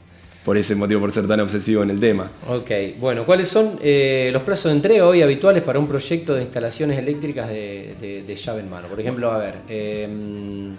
por 0.43 0.57
ese 0.57 0.75
motivo, 0.75 0.99
por 0.99 1.13
ser 1.13 1.25
tan 1.29 1.39
obsesivo 1.39 1.81
en 1.81 1.91
el 1.91 2.01
tema. 2.01 2.29
Ok, 2.49 2.71
bueno, 2.99 3.25
¿cuáles 3.25 3.47
son 3.47 3.79
eh, 3.81 4.31
los 4.33 4.41
plazos 4.41 4.65
de 4.65 4.75
entrega 4.75 5.07
hoy 5.07 5.21
habituales 5.21 5.63
para 5.63 5.79
un 5.79 5.87
proyecto 5.87 6.35
de 6.35 6.41
instalaciones 6.41 6.99
eléctricas 6.99 7.47
de, 7.47 8.35
llave 8.35 8.59
en 8.59 8.69
mano? 8.69 8.89
Por 8.89 8.99
ejemplo, 8.99 9.31
a 9.31 9.37
ver, 9.37 9.55
em, 9.69 10.75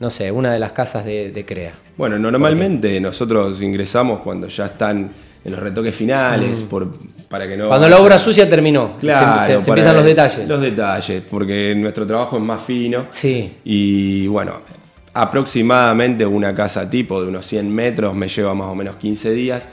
no 0.00 0.08
sé, 0.08 0.32
una 0.32 0.54
de 0.54 0.58
las 0.58 0.72
casas 0.72 1.04
de, 1.04 1.44
CREA. 1.46 1.72
Bueno, 1.98 2.18
normalmente 2.18 2.98
nosotros 2.98 3.60
ingresamos 3.60 4.22
cuando 4.22 4.48
ya 4.48 4.64
están 4.64 5.10
en 5.44 5.50
los 5.52 5.60
retoques 5.60 5.94
finales, 5.94 6.62
mm. 6.62 6.66
por, 6.66 6.88
para 7.28 7.48
que 7.48 7.56
no... 7.56 7.68
Cuando 7.68 7.88
la 7.88 7.98
obra 7.98 8.18
sucia 8.18 8.48
terminó, 8.48 8.96
claro, 8.98 9.44
se, 9.46 9.68
empiezan 9.68 9.96
los 9.96 10.04
detalles. 10.04 10.48
Los 10.48 10.60
detalles, 10.60 11.22
porque 11.28 11.74
nuestro 11.76 12.06
trabajo 12.06 12.36
es 12.36 12.42
más 12.42 12.62
fino. 12.62 13.06
Sí. 13.10 13.54
Y 13.64 14.26
bueno, 14.26 14.60
aproximadamente 15.12 16.24
una 16.26 16.54
casa 16.54 16.88
tipo 16.88 17.20
de 17.22 17.28
unos 17.28 17.46
100 17.46 17.74
metros 17.74 18.14
me 18.14 18.28
lleva 18.28 18.54
más 18.54 18.68
o 18.68 18.74
menos 18.74 18.96
15 18.96 19.32
días. 19.32 19.68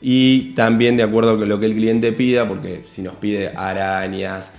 Y 0.00 0.54
también 0.54 0.96
de 0.96 1.02
acuerdo 1.02 1.38
con 1.38 1.48
lo 1.48 1.58
que 1.58 1.66
el 1.66 1.74
cliente 1.74 2.12
pida, 2.12 2.46
porque 2.46 2.82
si 2.86 3.02
nos 3.02 3.16
pide 3.16 3.48
arañas, 3.48 4.52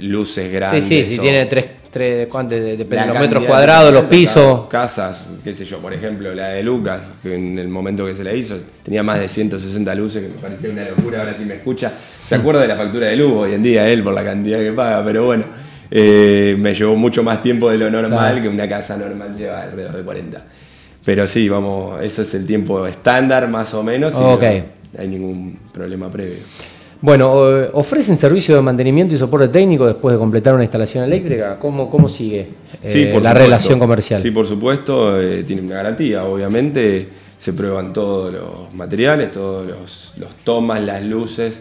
luces 0.00 0.52
grandes. 0.52 0.84
Sí, 0.84 1.04
sí, 1.04 1.16
si 1.16 1.20
tiene 1.20 1.46
tres 1.46 1.81
¿cuánto? 2.30 2.54
Depende 2.54 2.96
de 2.96 3.06
los 3.06 3.18
metros 3.18 3.44
cuadrados, 3.44 3.92
los 3.92 4.04
pisos. 4.04 4.66
Casas, 4.68 5.26
qué 5.44 5.54
sé 5.54 5.64
yo, 5.64 5.78
por 5.78 5.92
ejemplo, 5.92 6.34
la 6.34 6.48
de 6.48 6.62
Lucas, 6.62 7.00
que 7.22 7.34
en 7.34 7.58
el 7.58 7.68
momento 7.68 8.06
que 8.06 8.14
se 8.14 8.24
la 8.24 8.32
hizo 8.32 8.56
tenía 8.82 9.02
más 9.02 9.20
de 9.20 9.28
160 9.28 9.94
luces, 9.94 10.22
que 10.22 10.28
me 10.28 10.34
parecía 10.34 10.70
una 10.70 10.84
locura, 10.88 11.20
ahora 11.20 11.34
sí 11.34 11.44
me 11.44 11.54
escucha. 11.54 11.92
Se 12.24 12.34
acuerda 12.34 12.62
de 12.62 12.68
la 12.68 12.76
factura 12.76 13.08
de 13.08 13.16
luz 13.16 13.32
hoy 13.32 13.54
en 13.54 13.62
día 13.62 13.88
él 13.88 14.02
por 14.02 14.14
la 14.14 14.24
cantidad 14.24 14.58
que 14.58 14.72
paga, 14.72 15.04
pero 15.04 15.26
bueno, 15.26 15.44
eh, 15.90 16.56
me 16.58 16.72
llevó 16.74 16.96
mucho 16.96 17.22
más 17.22 17.42
tiempo 17.42 17.70
de 17.70 17.76
lo 17.76 17.90
normal 17.90 18.40
que 18.40 18.48
una 18.48 18.66
casa 18.66 18.96
normal 18.96 19.36
lleva 19.36 19.62
alrededor 19.62 19.96
de 19.96 20.02
40. 20.02 20.44
Pero 21.04 21.26
sí, 21.26 21.48
vamos, 21.48 22.00
ese 22.02 22.22
es 22.22 22.34
el 22.34 22.46
tiempo 22.46 22.86
estándar 22.86 23.48
más 23.48 23.74
o 23.74 23.82
menos 23.82 24.14
y 24.14 24.18
no 24.18 24.38
hay 24.98 25.08
ningún 25.08 25.58
problema 25.72 26.08
previo. 26.10 26.38
Bueno, 27.02 27.32
¿ofrecen 27.72 28.16
servicio 28.16 28.54
de 28.54 28.62
mantenimiento 28.62 29.12
y 29.12 29.18
soporte 29.18 29.48
técnico 29.48 29.86
después 29.86 30.12
de 30.12 30.20
completar 30.20 30.54
una 30.54 30.62
instalación 30.62 31.02
eléctrica? 31.02 31.58
¿Cómo, 31.58 31.90
cómo 31.90 32.08
sigue 32.08 32.50
eh, 32.80 33.18
la 33.20 33.34
relación 33.34 33.80
comercial? 33.80 34.22
Sí, 34.22 34.30
por 34.30 34.46
supuesto, 34.46 35.20
eh, 35.20 35.42
tiene 35.42 35.62
una 35.62 35.74
garantía. 35.74 36.24
Obviamente 36.24 37.08
se 37.36 37.54
prueban 37.54 37.92
todos 37.92 38.32
los 38.32 38.72
materiales, 38.72 39.32
todos 39.32 39.66
los, 40.16 40.34
tomas, 40.44 40.80
las 40.80 41.02
luces, 41.02 41.60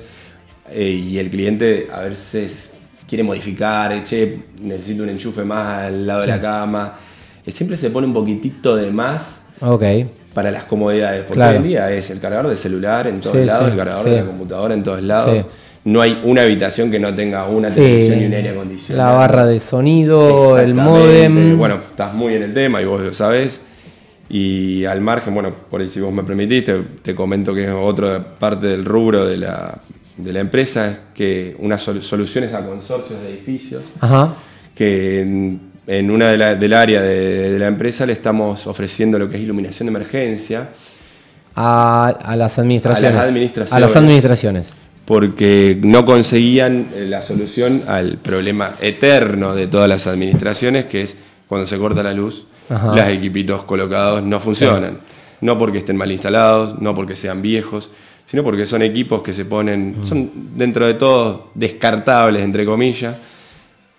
eh, 0.70 0.84
y 0.84 1.18
el 1.18 1.32
cliente 1.32 1.88
a 1.92 2.02
veces 2.02 2.74
quiere 3.08 3.24
modificar, 3.24 4.04
che, 4.04 4.44
necesito 4.62 5.02
un 5.02 5.10
enchufe 5.10 5.44
más 5.44 5.88
al 5.88 6.06
lado 6.06 6.22
de 6.22 6.28
la 6.28 6.40
cama. 6.40 7.00
siempre 7.48 7.78
se 7.78 7.90
pone 7.90 8.06
un 8.06 8.14
poquitito 8.14 8.76
de 8.76 8.92
más. 8.92 9.42
Okay 9.60 10.21
para 10.34 10.52
las 10.52 10.64
comodidades, 10.64 11.24
porque 11.28 11.44
hoy 11.44 11.56
en 11.56 11.64
día 11.64 11.92
es 11.92 12.10
el 12.10 12.20
cargador 12.20 12.50
de 12.50 12.58
celular 12.58 13.08
en 13.08 13.20
todos 13.20 13.36
lados, 13.46 13.72
el 13.72 13.78
cargador 13.78 14.06
de 14.06 14.18
la 14.18 14.26
computadora 14.26 14.74
en 14.74 14.84
todos 14.84 15.02
lados. 15.02 15.46
No 15.84 16.00
hay 16.00 16.22
una 16.24 16.44
habitación 16.44 16.92
que 16.92 17.00
no 17.00 17.14
tenga 17.16 17.48
una 17.48 17.70
televisión 17.70 18.22
y 18.22 18.26
un 18.26 18.34
aire 18.34 18.50
acondicionado. 18.50 19.12
La 19.12 19.18
barra 19.18 19.46
de 19.48 19.60
sonido, 19.60 20.60
el 20.60 20.76
modem. 20.76 21.58
Bueno, 21.58 21.80
estás 21.90 22.14
muy 22.14 22.36
en 22.36 22.44
el 22.44 22.54
tema 22.54 22.82
y 22.82 22.86
vos 22.86 23.02
lo 23.02 23.14
sabés. 23.14 23.62
Y 24.30 24.86
al 24.86 25.02
margen, 25.02 25.34
bueno, 25.34 25.52
por 25.70 25.82
ahí 25.82 25.88
si 25.88 26.00
vos 26.00 26.14
me 26.14 26.24
permitiste, 26.24 26.82
te 27.02 27.14
comento 27.14 27.54
que 27.54 27.66
es 27.66 27.72
otra 27.72 28.24
parte 28.24 28.68
del 28.68 28.86
rubro 28.86 29.26
de 29.26 29.38
la, 29.38 29.78
de 30.16 30.32
la 30.32 30.40
empresa, 30.40 30.88
es 30.88 30.98
que 31.14 31.56
unas 31.60 31.82
soluciones 31.82 32.54
a 32.54 32.66
consorcios 32.66 33.22
de 33.22 33.30
edificios, 33.30 33.86
Ajá. 34.00 34.36
que 34.74 35.58
en 35.88 36.12
una 36.12 36.28
de 36.28 36.56
del 36.56 36.74
área 36.74 37.02
de, 37.02 37.58
la 37.58 37.68
empresa 37.68 38.06
le 38.06 38.14
estamos 38.14 38.68
ofreciendo 38.68 39.18
lo 39.18 39.30
que 39.30 39.38
es 39.38 39.42
iluminación 39.42 39.88
de 39.88 39.92
emergencia. 39.92 40.70
A, 41.56 42.36
las 42.38 42.60
administraciones. 42.60 43.12
A 43.14 43.16
las 43.16 43.28
administraciones. 43.28 43.74
A 43.74 43.80
las 43.80 43.96
administraciones. 43.96 44.74
Porque 45.06 45.78
no 45.82 46.06
conseguían 46.06 46.88
eh, 46.96 47.06
la 47.10 47.22
solución 47.22 47.84
al 47.88 48.18
problema 48.18 48.74
eterno 48.80 49.56
de 49.56 49.68
todas 49.68 49.90
las 49.90 50.08
administraciones, 50.08 50.86
que 50.86 51.02
es 51.02 51.18
cuando 51.48 51.66
se 51.66 51.78
corta 51.78 52.04
la 52.04 52.14
luz, 52.14 52.46
los 52.70 53.08
equipitos 53.08 53.64
colocados 53.64 54.24
no 54.24 54.40
funcionan. 54.40 55.00
No 55.42 55.58
porque 55.58 55.80
estén 55.80 55.98
mal 55.98 56.10
instalados, 56.12 56.80
no 56.80 56.94
porque 56.94 57.18
sean 57.18 57.42
viejos, 57.42 57.92
sino 58.26 58.44
porque 58.44 58.66
son 58.66 58.82
equipos 58.84 59.22
que 59.22 59.34
se 59.34 59.44
ponen, 59.44 59.98
son 60.04 60.32
dentro 60.56 60.86
de 60.86 60.94
todo 60.94 61.50
descartables, 61.56 62.44
entre 62.44 62.64
comillas 62.64 63.18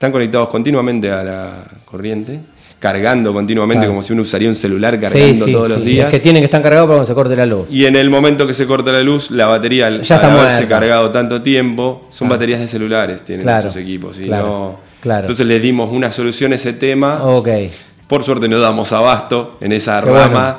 están 0.03 0.11
conectados 0.11 0.49
continuamente 0.49 1.13
a 1.13 1.23
la 1.23 1.51
corriente, 1.85 2.41
cargando 2.81 3.33
continuamente 3.33 3.87
como 3.87 4.03
si 4.03 4.13
uno 4.13 4.23
usaría 4.23 4.49
un 4.49 4.57
celular 4.57 4.99
cargando 4.99 5.47
todos 5.47 5.71
los 5.71 5.85
días. 5.85 6.07
Es 6.07 6.11
que 6.11 6.19
tienen 6.19 6.43
que 6.43 6.47
estar 6.47 6.61
cargados 6.61 6.89
para 6.89 6.97
cuando 6.97 7.07
se 7.07 7.15
corte 7.15 7.37
la 7.37 7.47
luz. 7.47 7.69
Y 7.71 7.85
en 7.85 7.95
el 7.95 8.11
momento 8.11 8.45
que 8.45 8.53
se 8.53 8.67
corta 8.67 8.91
la 8.91 9.01
luz, 9.01 9.31
la 9.31 9.47
batería, 9.47 10.03
ya 10.03 10.19
al 10.19 10.41
haberse 10.41 10.67
cargado 10.67 11.13
tanto 11.13 11.41
tiempo, 11.41 12.09
son 12.11 12.29
baterías 12.29 12.59
de 12.59 12.67
celulares, 12.67 13.23
tienen 13.23 13.49
esos 13.49 13.77
equipos. 13.77 14.19
Y 14.19 14.29
no, 14.29 14.81
Entonces 15.05 15.47
le 15.47 15.61
dimos 15.61 15.93
una 15.93 16.11
solución 16.11 16.51
a 16.51 16.57
ese 16.57 16.73
tema. 16.73 17.25
Okay. 17.25 17.71
Por 18.09 18.25
suerte 18.25 18.49
no 18.49 18.59
damos 18.59 18.93
abasto 18.93 19.57
en 19.61 19.71
esa 19.71 20.01
rama. 20.01 20.59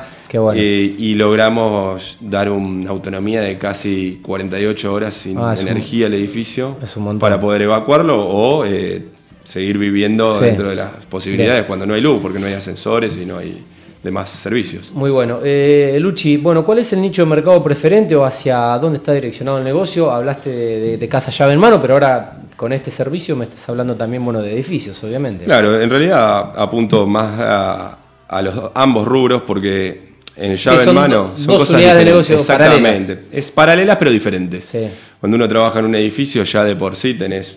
Eh, 0.55 0.95
y 0.97 1.13
logramos 1.13 2.17
dar 2.21 2.49
una 2.49 2.89
autonomía 2.89 3.41
de 3.41 3.57
casi 3.57 4.19
48 4.23 4.91
horas 4.91 5.13
sin 5.13 5.37
ah, 5.37 5.53
energía 5.59 6.07
al 6.07 6.15
edificio 6.15 6.75
para 7.19 7.39
poder 7.39 7.61
evacuarlo 7.61 8.25
o 8.25 8.65
eh, 8.65 9.09
seguir 9.43 9.77
viviendo 9.77 10.39
dentro 10.39 10.69
de 10.69 10.75
las 10.75 10.91
posibilidades 11.09 11.65
cuando 11.65 11.85
no 11.85 11.93
hay 11.93 12.01
luz, 12.01 12.19
porque 12.21 12.39
no 12.39 12.47
hay 12.47 12.53
ascensores 12.53 13.17
y 13.17 13.25
no 13.25 13.37
hay 13.37 13.63
demás 14.03 14.29
servicios. 14.29 14.91
Muy 14.91 15.09
bueno. 15.09 15.39
Eh, 15.43 15.97
Luchi, 15.99 16.37
bueno, 16.37 16.65
¿cuál 16.65 16.79
es 16.79 16.91
el 16.93 17.01
nicho 17.01 17.23
de 17.23 17.29
mercado 17.29 17.63
preferente 17.63 18.15
o 18.15 18.25
hacia 18.25 18.57
dónde 18.77 18.97
está 18.97 19.13
direccionado 19.13 19.57
el 19.57 19.63
negocio? 19.63 20.11
Hablaste 20.11 20.49
de, 20.97 21.09
casa 21.09 21.31
llave 21.31 21.53
en 21.53 21.59
mano, 21.59 21.79
pero 21.79 21.93
ahora 21.93 22.37
con 22.57 22.73
este 22.73 22.91
servicio 22.91 23.35
me 23.35 23.45
estás 23.45 23.67
hablando 23.69 23.95
también 23.95 24.23
bueno, 24.23 24.41
de 24.41 24.53
edificios, 24.53 25.01
obviamente. 25.03 25.45
Claro, 25.45 25.79
en 25.79 25.89
realidad 25.89 26.51
apunto 26.55 27.07
más 27.07 27.39
a, 27.39 28.41
los 28.41 28.71
ambos 28.73 29.07
rubros 29.07 29.43
porque 29.43 30.13
en 30.35 30.55
llave 30.55 30.83
en 30.83 30.95
mano 30.95 31.31
son 31.35 31.57
cosas 31.57 31.79
de 31.79 32.05
negocio 32.05 32.35
Exactamente. 32.35 33.25
Es 33.31 33.51
paralelas 33.51 33.95
pero 33.97 34.11
diferentes. 34.11 34.69
Cuando 35.19 35.37
uno 35.37 35.47
trabaja 35.47 35.79
en 35.79 35.85
un 35.85 35.95
edificio 35.95 36.43
ya 36.43 36.65
de 36.65 36.75
por 36.75 36.97
sí 36.97 37.13
tenés 37.13 37.55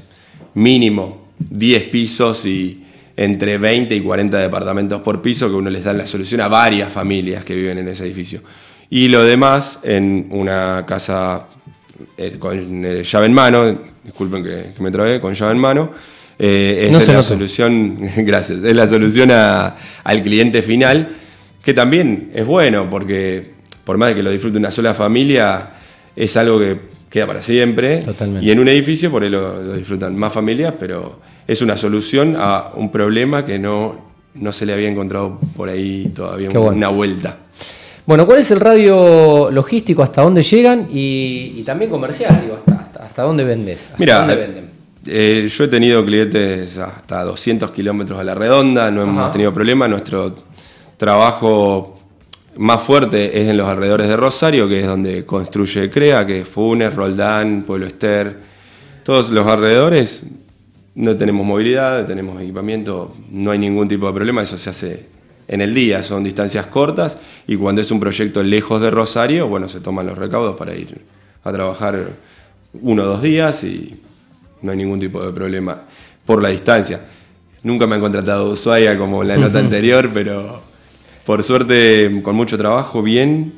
mínimo 0.54 1.25
10 1.38 1.82
pisos 1.84 2.44
y 2.46 2.82
entre 3.16 3.58
20 3.58 3.94
y 3.94 4.00
40 4.00 4.38
departamentos 4.38 5.00
por 5.00 5.22
piso 5.22 5.48
que 5.48 5.54
uno 5.54 5.70
les 5.70 5.84
da 5.84 5.92
la 5.92 6.06
solución 6.06 6.40
a 6.42 6.48
varias 6.48 6.92
familias 6.92 7.44
que 7.44 7.54
viven 7.54 7.78
en 7.78 7.88
ese 7.88 8.04
edificio. 8.04 8.42
Y 8.90 9.08
lo 9.08 9.24
demás 9.24 9.80
en 9.82 10.28
una 10.30 10.84
casa 10.86 11.46
eh, 12.16 12.36
con 12.38 12.84
eh, 12.84 13.02
llave 13.02 13.26
en 13.26 13.32
mano, 13.32 13.78
disculpen 14.04 14.44
que, 14.44 14.72
me 14.78 14.90
trabé, 14.90 15.20
con 15.20 15.34
llave 15.34 15.52
en 15.52 15.58
mano, 15.58 15.90
eh, 16.38 16.88
es 16.90 17.08
la 17.08 17.22
solución, 17.22 17.98
gracias, 18.18 18.62
es 18.62 18.76
la 18.76 18.86
solución 18.86 19.30
al 19.30 20.22
cliente 20.22 20.60
final, 20.60 21.16
que 21.62 21.72
también 21.72 22.30
es 22.34 22.44
bueno 22.44 22.88
porque 22.90 23.56
por 23.84 23.98
más 23.98 24.10
de 24.10 24.16
que 24.16 24.22
lo 24.22 24.30
disfrute 24.30 24.58
una 24.58 24.70
sola 24.70 24.94
familia, 24.94 25.70
es 26.14 26.36
algo 26.36 26.58
que 26.58 26.76
queda 27.16 27.26
para 27.26 27.42
siempre. 27.42 28.00
Totalmente. 28.00 28.44
Y 28.46 28.50
en 28.50 28.58
un 28.60 28.68
edificio 28.68 29.10
por 29.10 29.22
ahí 29.22 29.30
lo, 29.30 29.62
lo 29.62 29.72
disfrutan 29.74 30.14
más 30.16 30.32
familias, 30.32 30.74
pero 30.78 31.18
es 31.46 31.62
una 31.62 31.76
solución 31.76 32.36
a 32.38 32.72
un 32.74 32.90
problema 32.90 33.42
que 33.44 33.58
no, 33.58 33.94
no 34.34 34.52
se 34.52 34.66
le 34.66 34.74
había 34.74 34.88
encontrado 34.88 35.38
por 35.56 35.70
ahí 35.70 36.12
todavía 36.14 36.48
Qué 36.50 36.58
una, 36.58 36.66
bueno. 36.88 36.92
vuelta. 36.92 37.38
Bueno, 38.04 38.26
¿cuál 38.26 38.40
es 38.40 38.50
el 38.50 38.60
radio 38.60 39.50
logístico? 39.50 40.02
¿Hasta 40.02 40.20
dónde 40.22 40.42
llegan? 40.42 40.88
Y, 40.92 41.54
y 41.56 41.62
también 41.64 41.90
comercial, 41.90 42.38
digo, 42.42 42.56
¿hasta, 42.58 42.82
hasta, 42.82 43.04
hasta 43.04 43.22
dónde 43.22 43.44
vendes? 43.44 43.84
¿Hasta 43.86 43.96
Mira, 43.98 44.18
dónde 44.18 44.36
venden? 44.36 44.64
eh, 45.06 45.48
yo 45.48 45.64
he 45.64 45.68
tenido 45.68 46.04
clientes 46.04 46.76
hasta 46.78 47.24
200 47.24 47.70
kilómetros 47.70 48.18
a 48.20 48.24
la 48.24 48.34
redonda, 48.34 48.90
no 48.90 49.00
Ajá. 49.02 49.10
hemos 49.10 49.30
tenido 49.32 49.52
problema. 49.54 49.88
Nuestro 49.88 50.36
trabajo 50.98 51.95
más 52.58 52.82
fuerte 52.82 53.40
es 53.40 53.48
en 53.48 53.56
los 53.56 53.68
alrededores 53.68 54.08
de 54.08 54.16
Rosario, 54.16 54.68
que 54.68 54.80
es 54.80 54.86
donde 54.86 55.24
construye 55.24 55.90
CREA, 55.90 56.26
que 56.26 56.40
es 56.40 56.48
Funes, 56.48 56.94
Roldán, 56.94 57.64
Pueblo 57.66 57.86
Ester. 57.86 58.36
Todos 59.02 59.30
los 59.30 59.46
alrededores 59.46 60.24
no 60.94 61.16
tenemos 61.16 61.44
movilidad, 61.46 62.06
tenemos 62.06 62.40
equipamiento, 62.40 63.14
no 63.30 63.50
hay 63.50 63.58
ningún 63.58 63.86
tipo 63.86 64.06
de 64.06 64.14
problema, 64.14 64.42
eso 64.42 64.56
se 64.56 64.70
hace 64.70 65.06
en 65.48 65.60
el 65.60 65.74
día, 65.74 66.02
son 66.02 66.24
distancias 66.24 66.66
cortas 66.66 67.18
y 67.46 67.56
cuando 67.56 67.80
es 67.80 67.90
un 67.90 68.00
proyecto 68.00 68.42
lejos 68.42 68.80
de 68.80 68.90
Rosario, 68.90 69.46
bueno, 69.46 69.68
se 69.68 69.80
toman 69.80 70.06
los 70.06 70.18
recaudos 70.18 70.56
para 70.56 70.74
ir 70.74 71.02
a 71.44 71.52
trabajar 71.52 72.08
uno 72.72 73.02
o 73.02 73.06
dos 73.06 73.22
días 73.22 73.62
y 73.62 74.00
no 74.62 74.72
hay 74.72 74.76
ningún 74.76 74.98
tipo 74.98 75.24
de 75.24 75.32
problema 75.32 75.82
por 76.24 76.42
la 76.42 76.48
distancia. 76.48 77.00
Nunca 77.62 77.86
me 77.86 77.96
han 77.96 78.00
contratado 78.00 78.50
Ushuaia 78.50 78.98
como 78.98 79.22
la 79.22 79.36
nota 79.36 79.58
anterior, 79.60 80.10
pero 80.12 80.62
por 81.26 81.42
suerte 81.42 82.22
con 82.22 82.36
mucho 82.36 82.56
trabajo, 82.56 83.02
bien 83.02 83.52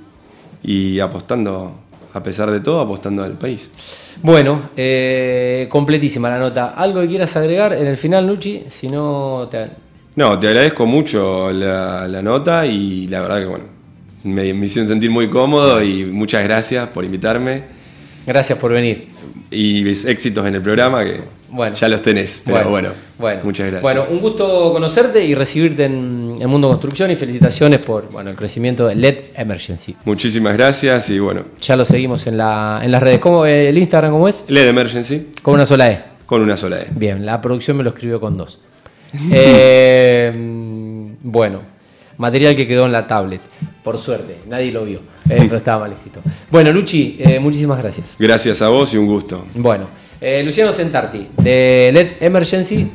y 0.62 0.98
apostando, 0.98 1.72
a 2.12 2.22
pesar 2.22 2.50
de 2.50 2.60
todo, 2.60 2.80
apostando 2.80 3.22
al 3.22 3.38
país. 3.38 3.70
Bueno, 4.22 4.70
eh, 4.76 5.68
completísima 5.70 6.28
la 6.30 6.38
nota. 6.38 6.70
¿Algo 6.70 7.02
que 7.02 7.08
quieras 7.08 7.37
agregar 7.37 7.75
en 7.75 7.87
el 7.87 7.96
final, 7.96 8.26
Luchi? 8.26 8.64
Si 8.68 8.88
no, 8.88 9.46
te... 9.50 9.68
No, 10.16 10.37
te 10.38 10.48
agradezco 10.48 10.87
mucho 10.87 11.52
la, 11.52 12.08
la 12.08 12.22
nota 12.22 12.66
y 12.66 13.06
la 13.06 13.20
verdad 13.20 13.38
que 13.38 13.46
bueno, 13.46 13.64
me, 14.25 14.52
me 14.52 14.66
hicieron 14.66 14.88
sentir 14.88 15.10
muy 15.10 15.30
cómodo 15.30 15.80
y 15.80 16.04
muchas 16.06 16.42
gracias 16.42 16.88
por 16.88 17.04
invitarme 17.04 17.78
gracias 18.28 18.58
por 18.58 18.70
venir. 18.72 19.08
Y 19.50 19.88
éxitos 19.88 20.47
en 20.47 20.55
el 20.57 20.62
programa 20.62 21.05
que 21.05 21.21
Bueno. 21.50 21.75
ya 21.75 21.88
los 21.88 22.02
tenés, 22.02 22.43
pero 22.45 22.69
bueno, 22.69 22.90
bueno. 23.19 23.40
muchas 23.45 23.67
gracias. 23.71 23.83
Bueno, 23.83 24.05
un 24.11 24.21
gusto 24.21 24.73
conocerte 24.73 25.25
y 25.25 25.35
recibirte 25.35 25.85
en 25.87 26.35
el 26.40 26.49
Mundo 26.49 26.69
Construcción 26.69 27.11
y 27.11 27.17
felicitaciones 27.17 27.78
por 27.81 28.11
bueno, 28.11 28.31
el 28.31 28.37
crecimiento 28.37 28.87
de 28.87 28.95
LED 28.95 29.17
Emergency. 29.35 29.97
Muchísimas 30.05 30.55
gracias 30.55 31.09
y 31.11 31.19
bueno, 31.19 31.45
Ya 31.61 31.76
lo 31.76 31.85
seguimos 31.85 32.26
en, 32.26 32.37
la, 32.37 32.81
en 32.83 32.90
las 32.93 33.02
redes. 33.02 33.19
¿Cómo, 33.21 33.47
eh, 33.47 33.69
¿El 33.71 33.78
Instagram 33.78 34.12
cómo 34.12 34.28
es? 34.28 34.45
LED 34.49 34.69
Emergency 34.69 35.28
Con 35.43 35.55
una 35.55 35.64
sola 35.67 35.90
E. 35.90 36.02
con 36.26 36.43
una 36.43 36.57
sola 36.57 36.78
E. 36.81 36.87
Bien, 36.90 37.25
la 37.25 37.40
producción 37.40 37.76
me 37.78 37.83
lo 37.85 37.90
escribió 37.90 38.21
con 38.21 38.37
dos. 38.37 38.59
Eh, 39.33 40.33
bueno, 41.23 41.62
material 42.19 42.55
que 42.57 42.67
quedó 42.67 42.85
en 42.85 42.93
la 42.93 43.07
tablet. 43.07 43.40
Por 43.83 43.97
suerte, 43.97 44.37
nadie 44.49 44.71
lo 44.73 44.85
vio. 44.85 45.00
Eh, 45.28 45.37
pero 45.42 45.56
estaba 45.56 45.80
mal 45.80 45.92
escrito. 45.92 46.20
Bueno, 46.50 46.73
Luchi, 46.73 47.16
eh, 47.18 47.38
muchísimas 47.38 47.78
gracias. 47.78 48.16
Gracias 48.18 48.62
a 48.62 48.68
vos 48.68 48.92
y 48.94 48.97
un 48.97 49.06
gusto. 49.06 49.44
Bueno, 49.54 49.87
eh, 50.20 50.42
Luciano 50.44 50.73
Sentarti, 50.73 51.28
de 51.37 51.90
LED 51.92 52.12
Emergency, 52.20 52.87